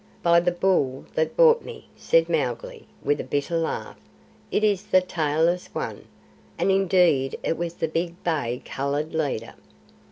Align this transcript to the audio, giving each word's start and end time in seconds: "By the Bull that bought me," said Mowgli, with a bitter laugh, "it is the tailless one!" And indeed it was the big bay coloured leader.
"By 0.23 0.39
the 0.39 0.49
Bull 0.51 1.05
that 1.13 1.37
bought 1.37 1.63
me," 1.63 1.87
said 1.95 2.27
Mowgli, 2.27 2.87
with 3.03 3.21
a 3.21 3.23
bitter 3.23 3.55
laugh, 3.55 3.99
"it 4.49 4.63
is 4.63 4.81
the 4.85 4.99
tailless 4.99 5.67
one!" 5.75 6.07
And 6.57 6.71
indeed 6.71 7.37
it 7.43 7.55
was 7.55 7.75
the 7.75 7.87
big 7.87 8.15
bay 8.23 8.63
coloured 8.65 9.13
leader. 9.13 9.53